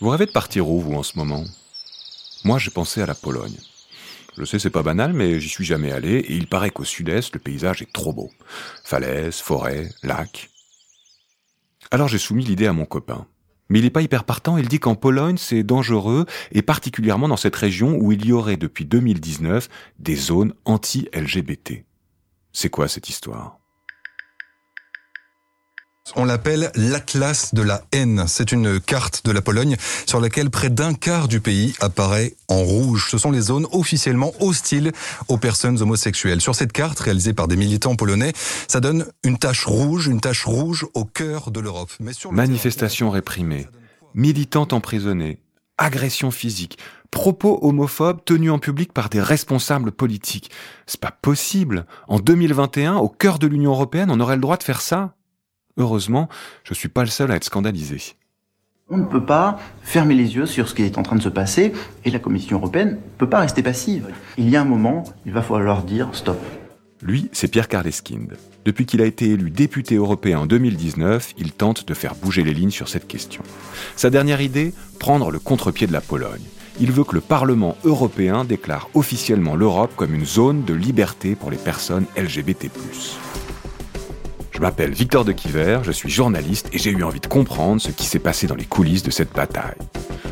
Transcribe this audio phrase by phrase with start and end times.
[0.00, 1.44] Vous rêvez de partir où, vous, en ce moment?
[2.44, 3.58] Moi, j'ai pensé à la Pologne.
[4.38, 7.34] Je sais, c'est pas banal, mais j'y suis jamais allé, et il paraît qu'au sud-est,
[7.34, 8.30] le paysage est trop beau.
[8.82, 10.48] Falaises, forêts, lacs.
[11.90, 13.26] Alors j'ai soumis l'idée à mon copain.
[13.68, 17.36] Mais il n'est pas hyper partant, il dit qu'en Pologne, c'est dangereux, et particulièrement dans
[17.36, 21.84] cette région où il y aurait depuis 2019 des zones anti-LGBT.
[22.52, 23.59] C'est quoi cette histoire?
[26.16, 28.24] On l'appelle l'Atlas de la haine.
[28.26, 32.62] C'est une carte de la Pologne sur laquelle près d'un quart du pays apparaît en
[32.62, 33.08] rouge.
[33.10, 34.92] Ce sont les zones officiellement hostiles
[35.28, 36.40] aux personnes homosexuelles.
[36.40, 38.32] Sur cette carte, réalisée par des militants polonais,
[38.68, 41.90] ça donne une tache rouge, une tache rouge au cœur de l'Europe.
[42.30, 43.66] Manifestations réprimées,
[44.14, 45.40] militantes emprisonnées,
[45.78, 46.78] agressions physiques,
[47.10, 50.50] propos homophobes tenus en public par des responsables politiques.
[50.86, 51.86] C'est pas possible.
[52.08, 55.14] En 2021, au cœur de l'Union européenne, on aurait le droit de faire ça?
[55.76, 56.28] Heureusement,
[56.64, 58.14] je ne suis pas le seul à être scandalisé.
[58.88, 61.28] On ne peut pas fermer les yeux sur ce qui est en train de se
[61.28, 61.72] passer
[62.04, 64.08] et la Commission européenne ne peut pas rester passive.
[64.36, 66.40] Il y a un moment, il va falloir dire stop.
[67.02, 68.36] Lui, c'est Pierre Karleskind.
[68.64, 72.52] Depuis qu'il a été élu député européen en 2019, il tente de faire bouger les
[72.52, 73.42] lignes sur cette question.
[73.96, 76.42] Sa dernière idée Prendre le contre-pied de la Pologne.
[76.78, 81.50] Il veut que le Parlement européen déclare officiellement l'Europe comme une zone de liberté pour
[81.50, 82.70] les personnes LGBT.
[84.60, 87.90] Je m'appelle Victor de Quiver, je suis journaliste et j'ai eu envie de comprendre ce
[87.90, 89.78] qui s'est passé dans les coulisses de cette bataille.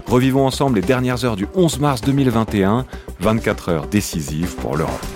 [0.07, 2.85] Revivons ensemble les dernières heures du 11 mars 2021,
[3.21, 5.07] 24 heures décisives pour l'Europe.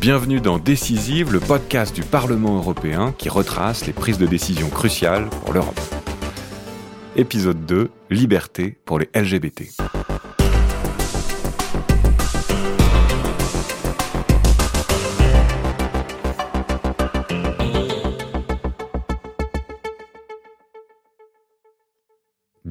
[0.00, 5.28] Bienvenue dans Décisive, le podcast du Parlement européen qui retrace les prises de décision cruciales
[5.44, 5.80] pour l'Europe.
[7.14, 9.70] Épisode 2, Liberté pour les LGBT.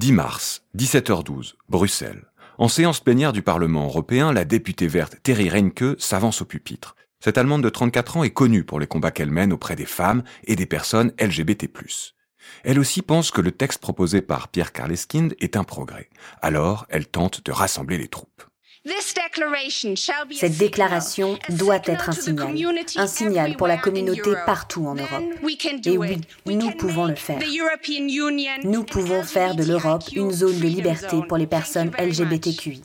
[0.10, 2.26] Mars, 17h12, Bruxelles.
[2.58, 6.96] En séance plénière du Parlement européen, la députée verte Terry Reinke s'avance au pupitre.
[7.20, 10.24] Cette Allemande de 34 ans est connue pour les combats qu'elle mène auprès des femmes
[10.46, 11.70] et des personnes LGBT+.
[12.64, 16.09] Elle aussi pense que le texte proposé par Pierre Karleskind est un progrès.
[16.42, 18.44] Alors, elle tente de rassembler les troupes.
[18.84, 22.56] Cette déclaration doit être un signal,
[22.96, 25.24] un signal pour la communauté partout en Europe.
[25.86, 27.40] Et oui, nous pouvons le faire.
[28.64, 32.81] Nous pouvons faire de l'Europe une zone de liberté pour les personnes LGBTQI.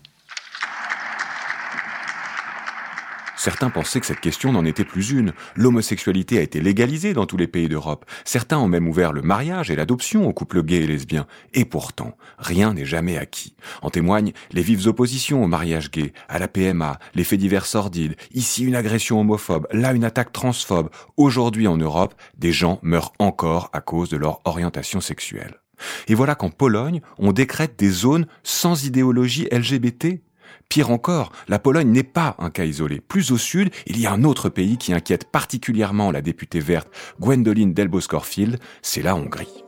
[3.46, 5.32] Certains pensaient que cette question n'en était plus une.
[5.54, 8.04] L'homosexualité a été légalisée dans tous les pays d'Europe.
[8.24, 11.28] Certains ont même ouvert le mariage et l'adoption aux couples gays et lesbiens.
[11.54, 13.54] Et pourtant, rien n'est jamais acquis.
[13.82, 18.16] En témoignent les vives oppositions au mariage gay, à la PMA, les faits divers sordides,
[18.32, 20.90] ici une agression homophobe, là une attaque transphobe.
[21.16, 25.60] Aujourd'hui en Europe, des gens meurent encore à cause de leur orientation sexuelle.
[26.08, 30.20] Et voilà qu'en Pologne, on décrète des zones sans idéologie LGBT.
[30.68, 33.00] Pire encore, la Pologne n'est pas un cas isolé.
[33.00, 36.88] Plus au sud, il y a un autre pays qui inquiète particulièrement la députée verte
[37.20, 39.64] Gwendoline Delbos-Corfield, c'est la Hongrie.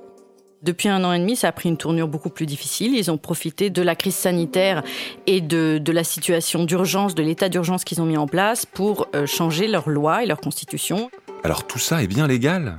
[0.63, 2.97] Depuis un an et demi, ça a pris une tournure beaucoup plus difficile.
[2.97, 4.83] Ils ont profité de la crise sanitaire
[5.29, 9.25] et de, la situation d'urgence, de l'état d'urgence qu'ils ont mis en place pour euh,
[9.25, 11.11] changer leurs lois et leur constitution.
[11.45, 12.77] Alors tout ça est bien légal?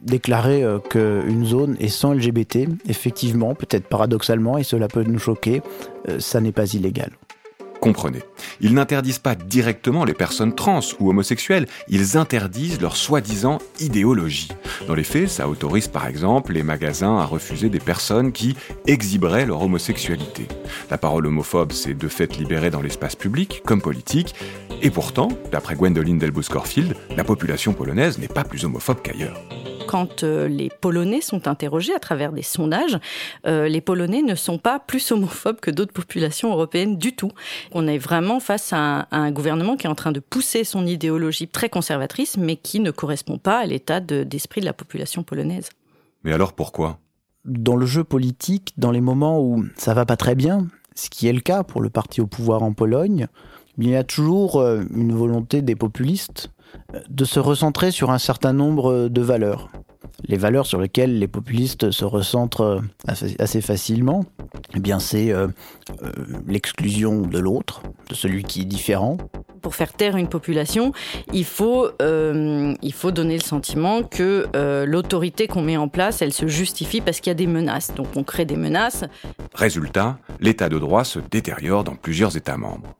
[0.00, 5.62] Déclarer euh, qu'une zone est sans LGBT, effectivement, peut-être paradoxalement, et cela peut nous choquer,
[6.08, 7.12] euh, ça n'est pas illégal.
[7.80, 8.22] Comprenez,
[8.60, 14.48] ils n'interdisent pas directement les personnes trans ou homosexuelles, ils interdisent leur soi-disant idéologie.
[14.86, 18.54] Dans les faits, ça autorise par exemple les magasins à refuser des personnes qui
[18.86, 20.46] exhiberaient leur homosexualité.
[20.90, 24.34] La parole homophobe s'est de fait libérée dans l'espace public comme politique,
[24.82, 29.40] et pourtant, d'après Gwendoline Delbos-Corfield, la population polonaise n'est pas plus homophobe qu'ailleurs
[29.90, 32.96] quand euh, les Polonais sont interrogés à travers des sondages,
[33.44, 37.32] euh, les Polonais ne sont pas plus homophobes que d'autres populations européennes du tout.
[37.72, 41.48] On est vraiment face à un, gouvernement qui est en train de pousser son idéologie
[41.48, 45.70] très conservatrice, mais qui ne correspond pas à l'état d'esprit de la population polonaise.
[46.22, 47.00] Mais alors pourquoi?
[47.44, 51.26] Dans le jeu politique, dans les moments où ça va pas très bien, ce qui
[51.26, 53.26] est le cas pour le parti au pouvoir en Pologne,
[53.76, 56.52] il y a toujours euh, une volonté des populistes
[57.08, 59.68] de se recentrer sur un certain nombre de valeurs.
[60.24, 64.24] Les valeurs sur lesquelles les populistes se recentrent assez facilement,
[64.74, 65.48] eh bien c'est euh,
[66.02, 66.12] euh,
[66.46, 69.16] l'exclusion de l'autre, de celui qui est différent.
[69.62, 70.92] Pour faire taire une population,
[71.34, 74.46] il faut, euh, il faut donner le sentiment que
[74.86, 77.94] l'autorité qu'on met en place, elle se justifie parce qu'il y a des menaces.
[77.94, 79.04] Donc on crée des menaces.
[79.54, 82.96] Résultat, l'état de droit se détériore dans plusieurs États membres.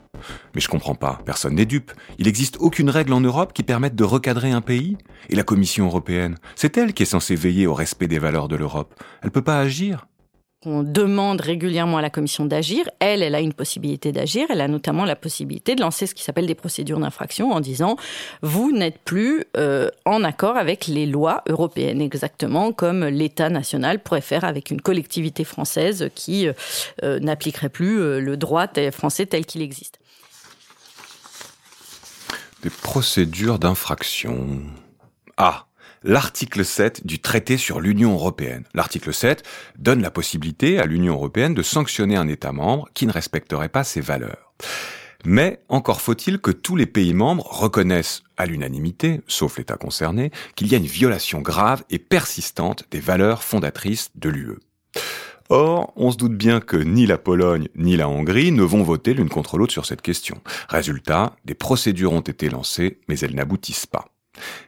[0.54, 1.92] Mais je comprends pas, personne n'est dupe.
[2.18, 4.96] Il n'existe aucune règle en Europe qui permette de recadrer un pays.
[5.28, 8.56] Et la Commission européenne, c'est elle qui est censée veiller au respect des valeurs de
[8.56, 8.94] l'Europe.
[9.22, 10.06] Elle peut pas agir.
[10.62, 12.86] qu'on demande régulièrement à la Commission d'agir.
[12.98, 14.46] Elle, elle a une possibilité d'agir.
[14.50, 17.96] Elle a notamment la possibilité de lancer ce qui s'appelle des procédures d'infraction en disant
[18.42, 24.20] vous n'êtes plus euh, en accord avec les lois européennes, exactement comme l'État national pourrait
[24.20, 26.52] faire avec une collectivité française qui euh,
[27.04, 29.98] euh, n'appliquerait plus le droit français tel qu'il existe.
[32.62, 34.60] Des procédures d'infraction.
[35.36, 35.66] Ah
[36.02, 38.64] l'article 7 du traité sur l'Union européenne.
[38.74, 39.42] L'article 7
[39.78, 43.84] donne la possibilité à l'Union européenne de sanctionner un État membre qui ne respecterait pas
[43.84, 44.54] ses valeurs.
[45.24, 50.68] Mais encore faut-il que tous les pays membres reconnaissent à l'unanimité, sauf l'État concerné, qu'il
[50.68, 54.58] y a une violation grave et persistante des valeurs fondatrices de l'UE.
[55.52, 59.14] Or, on se doute bien que ni la Pologne ni la Hongrie ne vont voter
[59.14, 60.40] l'une contre l'autre sur cette question.
[60.68, 64.06] Résultat, des procédures ont été lancées, mais elles n'aboutissent pas.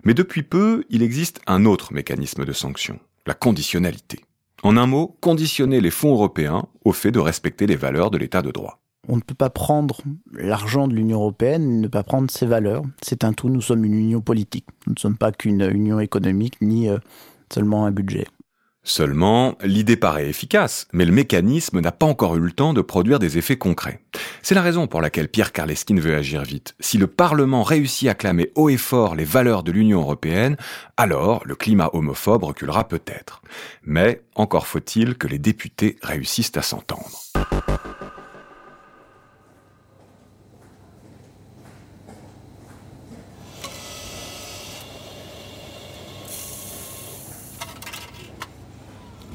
[0.02, 4.25] Mais depuis peu, il existe un autre mécanisme de sanction, la conditionnalité.
[4.64, 8.43] En un mot, conditionner les fonds européens au fait de respecter les valeurs de l'état
[8.43, 8.81] de droit.
[9.06, 10.00] On ne peut pas prendre
[10.32, 12.82] l'argent de l'Union européenne, ne pas prendre ses valeurs.
[13.02, 14.67] C'est un tout, nous sommes une union politique.
[14.88, 16.99] Nous ne sommes pas qu'une union économique, ni euh,
[17.52, 18.26] seulement un budget.
[18.84, 23.20] Seulement, l'idée paraît efficace, mais le mécanisme n'a pas encore eu le temps de produire
[23.20, 24.00] des effets concrets.
[24.43, 26.75] C'est la raison pour laquelle Pierre Karleskin veut agir vite.
[26.81, 30.56] Si le Parlement réussit à clamer haut et fort les valeurs de l'Union européenne,
[30.96, 33.43] alors le climat homophobe reculera peut-être.
[33.84, 37.23] Mais encore faut-il que les députés réussissent à s'entendre.«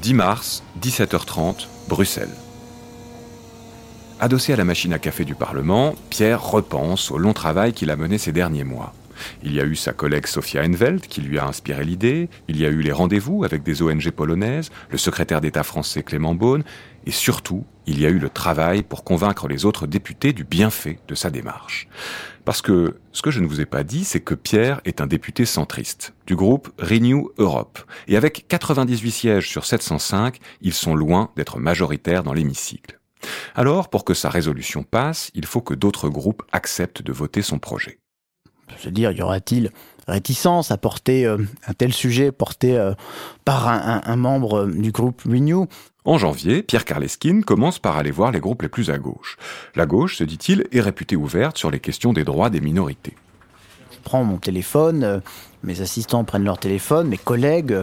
[0.08, 2.34] 10 mars, 17h30, Bruxelles.
[4.20, 7.96] Adossé à la machine à café du Parlement, Pierre repense au long travail qu'il a
[7.96, 8.94] mené ces derniers mois.
[9.42, 12.66] Il y a eu sa collègue Sofia Enveld qui lui a inspiré l'idée, il y
[12.66, 16.64] a eu les rendez-vous avec des ONG polonaises, le secrétaire d'État français Clément Beaune,
[17.06, 20.98] et surtout, il y a eu le travail pour convaincre les autres députés du bienfait
[21.08, 21.88] de sa démarche.
[22.44, 25.06] Parce que ce que je ne vous ai pas dit, c'est que Pierre est un
[25.06, 27.78] député centriste du groupe Renew Europe.
[28.06, 32.98] Et avec 98 sièges sur 705, ils sont loin d'être majoritaires dans l'hémicycle.
[33.54, 37.58] Alors, pour que sa résolution passe, il faut que d'autres groupes acceptent de voter son
[37.58, 37.98] projet.
[38.84, 39.70] Veux dire, y aura-t-il
[40.08, 42.94] réticence à porter euh, un tel sujet porté euh,
[43.44, 45.66] par un, membre euh, du groupe Renew?
[46.04, 49.36] En janvier, Pierre Karleskin commence par aller voir les groupes les plus à gauche.
[49.74, 53.14] La gauche, se dit-il, est réputée ouverte sur les questions des droits des minorités.
[53.92, 55.20] Je prends mon téléphone,
[55.62, 57.76] mes assistants prennent leur téléphone, mes collègues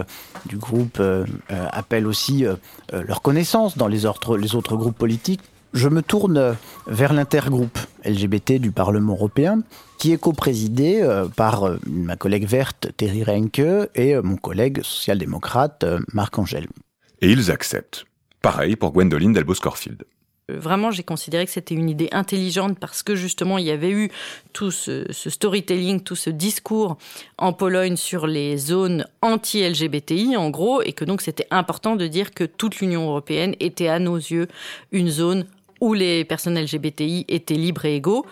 [0.46, 1.00] du groupe
[1.50, 2.44] appellent aussi
[2.90, 5.42] leur connaissance dans les autres, les autres groupes politiques
[5.76, 6.56] je me tourne
[6.86, 9.62] vers l'intergroupe LGBT du Parlement européen,
[9.98, 14.82] qui est coprésidé euh, par euh, ma collègue verte Terry Renke et euh, mon collègue
[14.82, 16.66] social-démocrate Marc Angel.
[17.20, 18.04] Et ils acceptent.
[18.42, 20.04] Pareil pour Gwendoline Delbos-Corfield.
[20.48, 24.12] Vraiment, j'ai considéré que c'était une idée intelligente parce que justement, il y avait eu
[24.52, 26.98] tout ce, ce storytelling, tout ce discours
[27.36, 32.32] en Pologne sur les zones anti-LGBTI, en gros, et que donc c'était important de dire
[32.32, 34.46] que toute l'Union européenne était à nos yeux
[34.92, 35.46] une zone
[35.80, 38.24] où les personnes LGBTI étaient libres et égaux.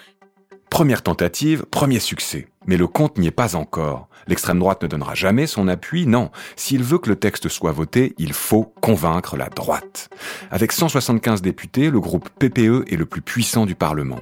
[0.71, 2.49] Première tentative, premier succès.
[2.67, 4.09] Mais le compte n'y est pas encore.
[4.27, 6.31] L'extrême droite ne donnera jamais son appui, non.
[6.57, 10.09] S'il veut que le texte soit voté, il faut convaincre la droite.
[10.51, 14.21] Avec 175 députés, le groupe PPE est le plus puissant du Parlement.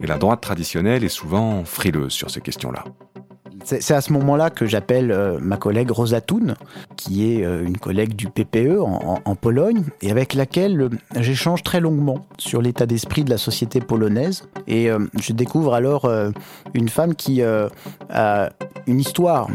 [0.00, 2.84] Et la droite traditionnelle est souvent frileuse sur ces questions-là.
[3.64, 6.54] C'est à ce moment-là que j'appelle euh, ma collègue Rosa Thun,
[6.96, 11.80] qui est euh, une collègue du PPE en, Pologne, et avec laquelle euh, j'échange très
[11.80, 14.44] longuement sur l'état d'esprit de la société polonaise.
[14.66, 16.10] Et je découvre alors
[16.74, 18.50] une femme qui a
[18.86, 19.48] une histoire,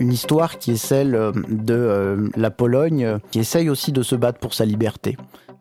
[0.00, 4.54] une histoire qui est celle de la Pologne, qui essaye aussi de se battre pour
[4.54, 5.16] sa liberté.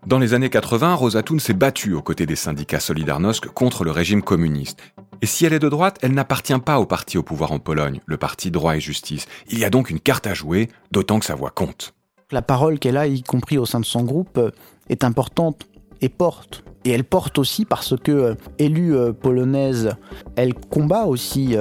[0.05, 3.89] Dans les années 80, Rosa Thun s'est battue aux côtés des syndicats Solidarnosc contre le
[3.89, 4.77] régime communiste.
[5.23, 8.01] Et si elle est de droite, elle n'appartient pas au parti au pouvoir en Pologne,
[8.05, 9.25] le parti Droit et Justice.
[9.49, 11.95] Il y a donc une carte à jouer, d'autant que sa voix compte.
[12.29, 14.51] La parole qu'elle a, y compris au sein de son groupe, euh,
[14.89, 15.63] est importante
[16.01, 16.63] et porte.
[16.83, 19.95] Et elle porte aussi parce que, euh, élue euh, polonaise,
[20.35, 21.55] elle combat aussi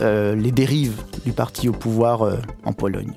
[0.00, 3.12] les dérives du parti au pouvoir en Pologne.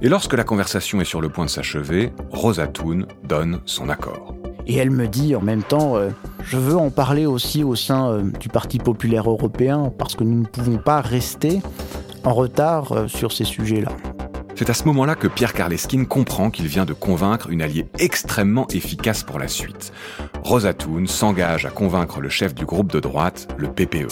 [0.00, 4.36] Et lorsque la conversation est sur le point de s'achever, Rosa Thun donne son accord.
[4.68, 6.10] Et elle me dit en même temps, euh,
[6.44, 10.38] je veux en parler aussi au sein euh, du Parti populaire européen, parce que nous
[10.38, 11.60] ne pouvons pas rester
[12.22, 13.90] en retard euh, sur ces sujets-là.
[14.54, 18.68] C'est à ce moment-là que Pierre Karleskin comprend qu'il vient de convaincre une alliée extrêmement
[18.68, 19.92] efficace pour la suite.
[20.44, 24.08] Rosa Thun s'engage à convaincre le chef du groupe de droite, le PPE.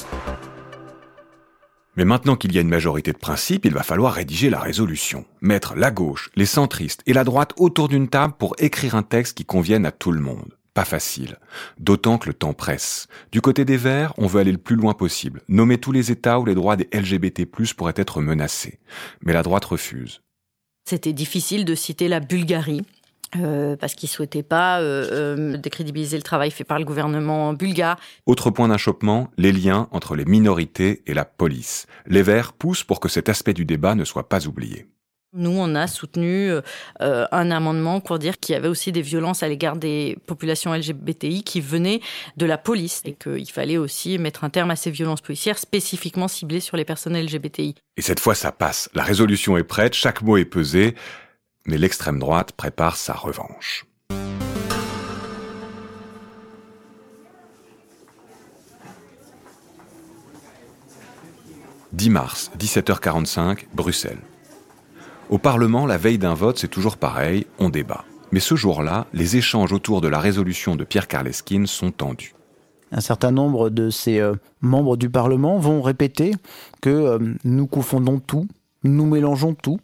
[1.96, 5.24] Mais maintenant qu'il y a une majorité de principe, il va falloir rédiger la résolution.
[5.40, 9.36] Mettre la gauche, les centristes et la droite autour d'une table pour écrire un texte
[9.36, 10.56] qui convienne à tout le monde.
[10.74, 11.38] Pas facile.
[11.78, 13.06] D'autant que le temps presse.
[13.32, 15.40] Du côté des Verts, on veut aller le plus loin possible.
[15.48, 18.78] Nommer tous les États où les droits des LGBT+, pourraient être menacés.
[19.22, 20.20] Mais la droite refuse.
[20.84, 22.84] C'était difficile de citer la Bulgarie,
[23.40, 27.98] euh, parce qu'ils souhaitaient pas euh, euh, décrédibiliser le travail fait par le gouvernement bulgare.
[28.26, 31.86] Autre point d'achoppement, les liens entre les minorités et la police.
[32.06, 34.86] Les Verts poussent pour que cet aspect du débat ne soit pas oublié.
[35.32, 36.50] Nous, on a soutenu
[37.00, 41.42] un amendement pour dire qu'il y avait aussi des violences à l'égard des populations LGBTI
[41.42, 42.00] qui venaient
[42.38, 46.28] de la police et qu'il fallait aussi mettre un terme à ces violences policières spécifiquement
[46.28, 47.74] ciblées sur les personnes LGBTI.
[47.98, 48.88] Et cette fois, ça passe.
[48.94, 50.94] La résolution est prête, chaque mot est pesé
[51.66, 53.86] mais l'extrême droite prépare sa revanche.
[61.92, 64.18] «10 mars, 17h45, Bruxelles.
[65.30, 68.04] Au Parlement, la veille d'un vote, c'est toujours pareil, on débat.
[68.32, 72.34] Mais ce jour-là, les échanges autour de la résolution de Pierre Karleskin sont tendus.
[72.92, 76.32] Un certain nombre de ces euh, membres du Parlement vont répéter
[76.80, 78.46] que euh, nous confondons tout,
[78.84, 79.80] nous mélangeons tout,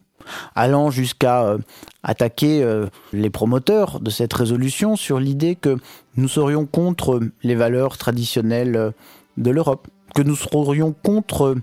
[0.55, 1.59] allant jusqu'à euh,
[2.02, 5.76] attaquer euh, les promoteurs de cette résolution sur l'idée que
[6.17, 8.91] nous serions contre les valeurs traditionnelles euh,
[9.37, 11.57] de l'Europe, que nous serions contre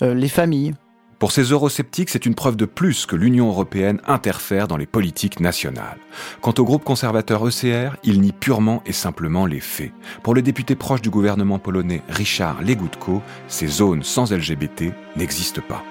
[0.00, 0.74] les familles.
[1.18, 5.40] Pour ces eurosceptiques, c'est une preuve de plus que l'Union européenne interfère dans les politiques
[5.40, 5.96] nationales.
[6.42, 9.92] Quant au groupe conservateur ECR, il nie purement et simplement les faits.
[10.22, 15.82] Pour le député proche du gouvernement polonais Richard Legutko, ces zones sans LGBT n'existent pas.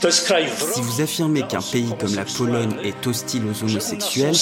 [0.00, 4.34] Si vous affirmez qu'un pays comme la Pologne est hostile aux homosexuels,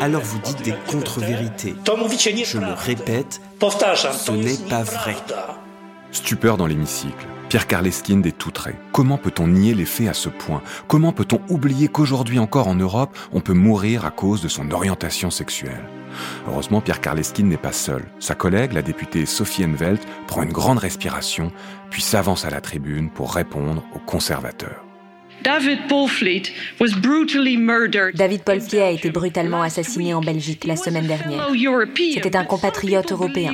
[0.00, 1.74] alors vous dites des contre-vérités.
[1.84, 5.16] Je le répète, ce n'est pas vrai.
[6.10, 7.26] Stupeur dans l'hémicycle.
[7.48, 8.74] Pierre Karleskin est outré.
[8.92, 10.62] Comment peut-on nier les faits à ce point?
[10.88, 15.30] Comment peut-on oublier qu'aujourd'hui encore en Europe, on peut mourir à cause de son orientation
[15.30, 15.84] sexuelle?
[16.46, 18.04] Heureusement, Pierre Karleskin n'est pas seul.
[18.18, 21.52] Sa collègue, la députée Sophie Envelt, prend une grande respiration,
[21.90, 24.84] puis s'avance à la tribune pour répondre aux conservateurs.
[25.42, 25.88] David
[28.44, 31.50] Polfleet a été brutalement assassiné en Belgique la semaine dernière.
[32.14, 33.52] C'était un compatriote européen.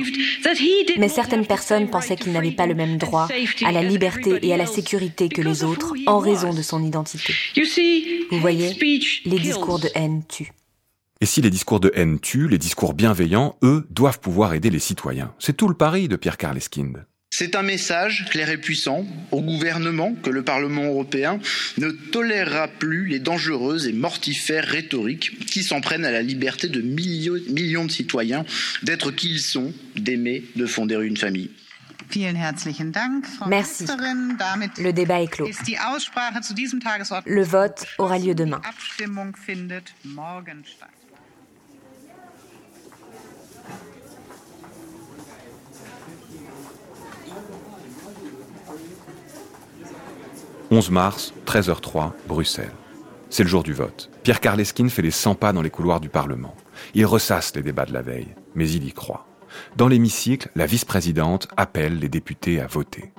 [0.97, 3.27] Mais certaines personnes pensaient qu'il n'avait pas le même droit
[3.65, 7.33] à la liberté et à la sécurité que les autres en raison de son identité.
[8.31, 8.77] Vous voyez,
[9.25, 10.51] les discours de haine tuent.
[11.21, 14.79] Et si les discours de haine tuent, les discours bienveillants, eux, doivent pouvoir aider les
[14.79, 15.33] citoyens.
[15.37, 17.05] C'est tout le pari de Pierre Karleskind.
[17.29, 21.39] C'est un message clair et puissant au gouvernement que le Parlement européen
[21.77, 26.79] ne tolérera plus les dangereuses et mortifères rhétoriques qui s'en prennent à la liberté de
[26.79, 28.45] millions, millions de citoyens
[28.83, 31.51] d'être qui ils sont, d'aimer, de fonder une famille.
[33.47, 33.85] Merci.
[34.77, 35.49] Le débat est clos.
[37.25, 38.61] Le vote aura lieu demain.
[50.71, 52.69] 11 mars, 13h03, Bruxelles.
[53.31, 54.11] C'est le jour du vote.
[54.21, 56.53] Pierre Karleskin fait les 100 pas dans les couloirs du Parlement.
[56.93, 59.25] Il ressasse les débats de la veille, mais il y croit.
[59.77, 63.11] Dans l'hémicycle, la vice-présidente appelle les députés à voter.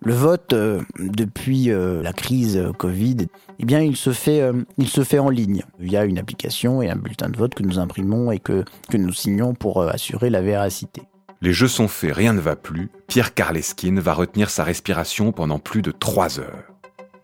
[0.00, 3.26] Le vote, euh, depuis euh, la crise Covid,
[3.58, 6.88] eh bien, il se, fait, euh, il se fait en ligne via une application et
[6.88, 10.40] un bulletin de vote que nous imprimons et que, que nous signons pour assurer la
[10.40, 11.02] véracité.
[11.42, 12.88] Les jeux sont faits, rien ne va plus.
[13.06, 16.75] Pierre Karleskin va retenir sa respiration pendant plus de trois heures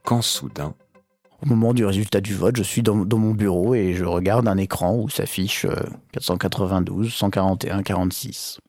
[0.04, 0.74] quand soudain...
[1.42, 4.56] Au moment du résultat du vote, je suis dans, mon bureau et je regarde un
[4.58, 5.66] écran où s'affiche
[6.12, 8.60] 492, 141, 46.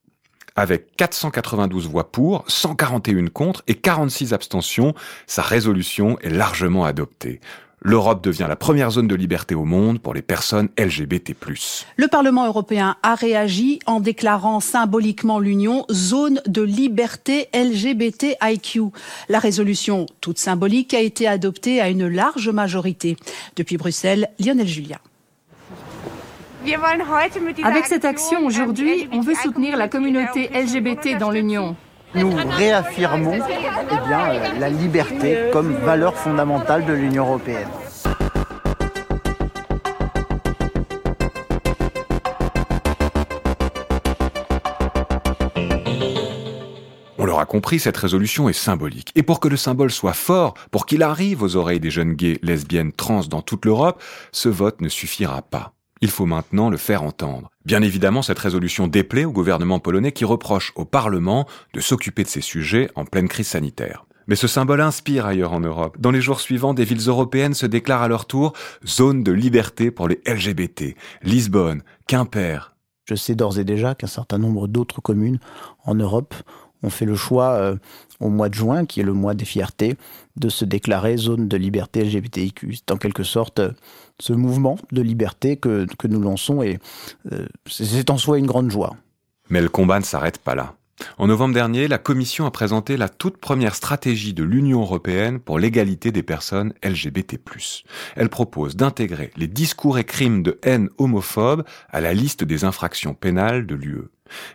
[0.56, 4.96] Avec 492 voix pour, 141 contre et 46 abstentions,
[5.28, 7.42] sa résolution est largement adoptée.
[7.86, 11.36] L'Europe devient la première zone de liberté au monde pour les personnes LGBT+.
[11.98, 18.84] Le Parlement européen a réagi en déclarant symboliquement l'Union zone de liberté LGBTIQ.
[19.28, 23.18] La résolution, toute symbolique, a été adoptée à une large majorité.
[23.58, 25.00] Depuis Bruxelles, Lionel Julia.
[27.64, 31.76] Avec cette action aujourd'hui, on veut soutenir la communauté LGBT dans l'Union
[32.16, 37.68] nous réaffirmons eh euh, la liberté comme valeur fondamentale de l'Union européenne.
[47.18, 49.12] On l'aura compris, cette résolution est symbolique.
[49.16, 52.40] Et pour que le symbole soit fort, pour qu'il arrive aux oreilles des jeunes gays,
[52.44, 54.02] lesbiennes, trans dans toute l'Europe,
[54.32, 57.53] ce vote ne suffira pas Il faut maintenant le faire entendre.
[57.66, 62.30] Bien évidemment, cette résolution déplaît au gouvernement polonais qui reproche au Parlement de s'occuper de
[62.30, 64.06] ces sujets en pleine crise sanitaire.
[64.28, 65.98] Mais ce symbole inspire ailleurs en Europe.
[66.00, 68.54] Dans les jours suivants, des villes européennes se déclarent à leur tour
[68.86, 70.96] zone de liberté pour les LGBT.
[71.24, 72.74] Lisbonne, Quimper.
[73.06, 75.40] Je sais d'ores et déjà qu'un certain nombre d'autres communes
[75.84, 76.36] en Europe
[76.84, 77.76] ont fait le choix euh,
[78.20, 79.96] au mois de juin, qui est le mois des fiertés,
[80.36, 82.76] de se déclarer zone de liberté LGBTIQ.
[82.76, 83.72] C'est en quelque sorte euh,
[84.20, 86.80] ce mouvement de liberté que, nous lançons et
[87.32, 88.96] euh, c'est en soi une grande joie.
[89.50, 90.76] Mais le combat ne s'arrête pas là.
[91.18, 95.60] En novembre dernier, la Commission a présenté la toute première stratégie de l'Union européenne pour
[95.60, 97.40] l'égalité des personnes LGBT+.
[98.16, 103.14] Elle propose d'intégrer les discours et crimes de haine homophobe à la liste des infractions
[103.16, 104.10] pénales de l'UE,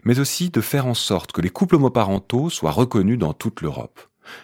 [0.05, 4.01] mais aussi de faire en sorte que les couples homoparentaux soient reconnus dans toute l'Europe.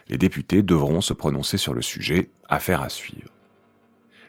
[0.09, 3.34] Les députés devront se prononcer sur le sujet, affaire à suivre.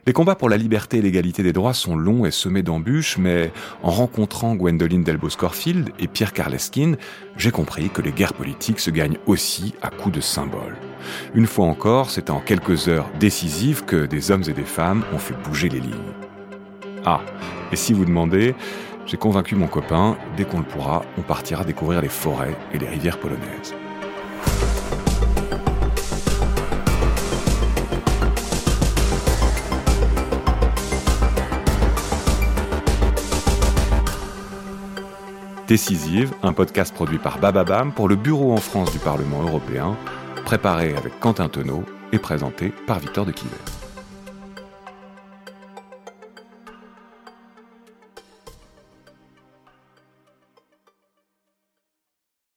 [0.07, 3.51] Les combats pour la liberté et l'égalité des droits sont longs et semés d'embûches, mais
[3.81, 6.93] en rencontrant Gwendoline Delbos-Corfield et Pierre Karleskin,
[7.37, 10.77] j'ai compris que les guerres politiques se gagnent aussi à coups de symboles.
[11.33, 15.17] Une fois encore, c'est en quelques heures décisives que des hommes et des femmes ont
[15.17, 16.13] fait bouger les lignes.
[17.03, 17.21] Ah,
[17.71, 18.53] et si vous demandez,
[19.07, 22.87] j'ai convaincu mon copain, dès qu'on le pourra, on partira découvrir les forêts et les
[22.87, 23.73] rivières polonaises.
[35.67, 39.97] Décisive, un podcast produit par Bababam pour le Bureau en France du Parlement européen,
[40.45, 43.84] préparé avec Quentin Tenot et présenté par Victor de Quiver.